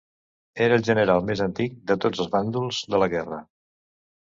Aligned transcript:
Era 0.67 0.79
el 0.79 0.85
general 0.87 1.21
més 1.27 1.43
antic 1.47 1.77
de 1.93 1.99
tots 2.07 2.23
els 2.25 2.33
bàndols 2.39 2.83
de 2.95 3.05
la 3.05 3.13
guerra. 3.15 3.41